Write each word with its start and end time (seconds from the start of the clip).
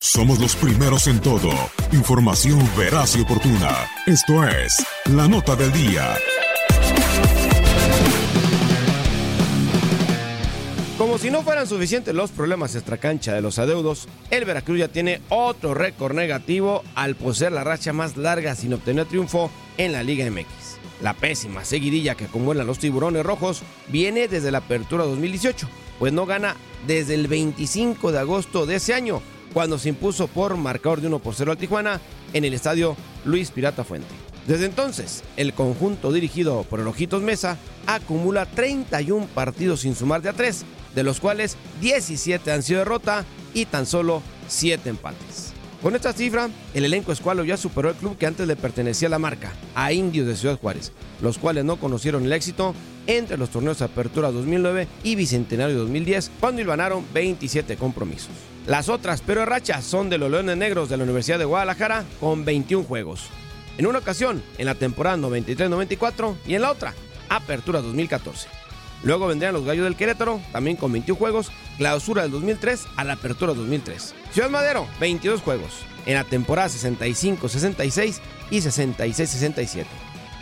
Somos 0.00 0.38
los 0.38 0.56
primeros 0.56 1.06
en 1.06 1.20
todo. 1.20 1.50
Información 1.92 2.58
veraz 2.76 3.16
y 3.16 3.22
oportuna. 3.22 3.88
Esto 4.06 4.44
es 4.44 4.74
La 5.06 5.28
Nota 5.28 5.56
del 5.56 5.72
Día. 5.72 6.16
Si 11.18 11.30
no 11.30 11.42
fueran 11.42 11.66
suficientes 11.66 12.14
los 12.14 12.30
problemas 12.30 12.74
extracancha 12.74 13.32
de 13.32 13.40
los 13.40 13.58
adeudos, 13.58 14.06
el 14.30 14.44
Veracruz 14.44 14.78
ya 14.78 14.88
tiene 14.88 15.22
otro 15.28 15.72
récord 15.72 16.14
negativo 16.14 16.84
al 16.94 17.16
poseer 17.16 17.52
la 17.52 17.64
racha 17.64 17.92
más 17.92 18.16
larga 18.16 18.54
sin 18.54 18.74
obtener 18.74 19.06
triunfo 19.06 19.50
en 19.78 19.92
la 19.92 20.02
Liga 20.02 20.30
MX. 20.30 20.46
La 21.02 21.14
pésima 21.14 21.64
seguidilla 21.64 22.14
que 22.14 22.26
acumulan 22.26 22.66
los 22.66 22.78
tiburones 22.78 23.24
rojos 23.24 23.62
viene 23.88 24.28
desde 24.28 24.52
la 24.52 24.58
apertura 24.58 25.04
2018, 25.04 25.66
pues 25.98 26.12
no 26.12 26.26
gana 26.26 26.54
desde 26.86 27.14
el 27.14 27.28
25 27.28 28.12
de 28.12 28.18
agosto 28.18 28.66
de 28.66 28.76
ese 28.76 28.94
año, 28.94 29.20
cuando 29.52 29.78
se 29.78 29.88
impuso 29.88 30.28
por 30.28 30.56
marcador 30.56 31.00
de 31.00 31.08
1 31.08 31.18
por 31.18 31.34
0 31.34 31.52
al 31.52 31.58
Tijuana 31.58 32.00
en 32.34 32.44
el 32.44 32.54
estadio 32.54 32.94
Luis 33.24 33.50
Pirata 33.50 33.84
Fuente. 33.84 34.14
Desde 34.46 34.66
entonces, 34.66 35.24
el 35.36 35.54
conjunto 35.54 36.12
dirigido 36.12 36.62
por 36.64 36.78
el 36.78 36.86
Ojitos 36.86 37.22
Mesa 37.22 37.56
acumula 37.86 38.46
31 38.46 39.26
partidos 39.34 39.80
sin 39.80 39.96
sumar 39.96 40.22
de 40.22 40.28
a 40.28 40.34
3, 40.34 40.64
de 40.94 41.02
los 41.02 41.18
cuales 41.18 41.56
17 41.80 42.52
han 42.52 42.62
sido 42.62 42.78
derrota 42.78 43.24
y 43.54 43.66
tan 43.66 43.86
solo 43.86 44.22
7 44.46 44.88
empates. 44.88 45.52
Con 45.82 45.94
esta 45.94 46.12
cifra, 46.12 46.48
el 46.74 46.84
elenco 46.84 47.12
escualo 47.12 47.44
ya 47.44 47.56
superó 47.56 47.90
el 47.90 47.96
club 47.96 48.16
que 48.16 48.26
antes 48.26 48.46
le 48.46 48.56
pertenecía 48.56 49.08
a 49.08 49.10
la 49.10 49.18
marca, 49.18 49.52
a 49.74 49.92
Indios 49.92 50.26
de 50.26 50.36
Ciudad 50.36 50.58
Juárez, 50.58 50.92
los 51.20 51.38
cuales 51.38 51.64
no 51.64 51.76
conocieron 51.76 52.24
el 52.24 52.32
éxito 52.32 52.74
entre 53.06 53.36
los 53.36 53.50
torneos 53.50 53.82
Apertura 53.82 54.30
2009 54.30 54.88
y 55.02 55.16
Bicentenario 55.16 55.76
2010, 55.78 56.30
cuando 56.40 56.60
hilvanaron 56.60 57.04
27 57.12 57.76
compromisos. 57.76 58.30
Las 58.66 58.88
otras 58.88 59.20
peores 59.20 59.46
rachas 59.46 59.84
son 59.84 60.08
de 60.08 60.18
los 60.18 60.30
Leones 60.30 60.56
Negros 60.56 60.88
de 60.88 60.96
la 60.96 61.04
Universidad 61.04 61.38
de 61.38 61.44
Guadalajara 61.44 62.04
con 62.20 62.44
21 62.44 62.84
juegos. 62.84 63.28
En 63.78 63.86
una 63.86 63.98
ocasión, 63.98 64.42
en 64.58 64.66
la 64.66 64.74
temporada 64.74 65.16
93-94 65.16 66.36
y 66.46 66.54
en 66.54 66.62
la 66.62 66.70
otra, 66.70 66.94
Apertura 67.28 67.82
2014. 67.82 68.48
Luego 69.02 69.26
vendrían 69.26 69.52
los 69.52 69.64
Gallos 69.64 69.84
del 69.84 69.96
Querétaro, 69.96 70.40
también 70.52 70.76
con 70.76 70.92
21 70.92 71.18
juegos, 71.18 71.52
clausura 71.76 72.22
del 72.22 72.30
2003 72.30 72.84
a 72.96 73.04
la 73.04 73.14
apertura 73.14 73.52
2003. 73.52 74.14
Ciudad 74.32 74.50
Madero, 74.50 74.86
22 75.00 75.42
juegos, 75.42 75.72
en 76.06 76.14
la 76.14 76.24
temporada 76.24 76.68
65-66 76.68 78.20
y 78.50 78.58
66-67. 78.58 79.84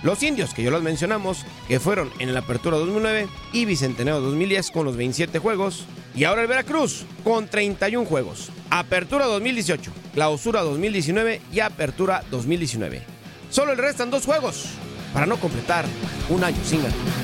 Los 0.05 0.23
indios, 0.23 0.53
que 0.53 0.63
ya 0.63 0.71
los 0.71 0.83
mencionamos, 0.83 1.45
que 1.67 1.81
fueron 1.81 2.11
en 2.19 2.35
la 2.35 2.41
apertura 2.41 2.77
2009 2.77 3.27
y 3.53 3.65
Bicentenario 3.65 4.21
2010 4.21 4.71
con 4.71 4.85
los 4.85 4.97
27 4.97 5.39
juegos. 5.39 5.87
Y 6.15 6.25
ahora 6.25 6.43
el 6.43 6.47
Veracruz, 6.47 7.07
con 7.25 7.49
31 7.49 8.07
juegos. 8.07 8.51
Apertura 8.71 9.25
2018, 9.25 9.91
clausura 10.13 10.61
2019 10.61 11.41
y 11.53 11.61
apertura 11.61 12.23
2019. 12.31 13.14
Solo 13.55 13.77
le 13.77 13.83
restan 13.83 14.11
dos 14.11 14.25
juegos 14.27 14.65
para 15.13 15.27
no 15.27 15.37
completar 15.37 15.85
un 16.29 16.43
año 16.43 16.59
sin 16.65 16.83
ganar. 16.83 17.24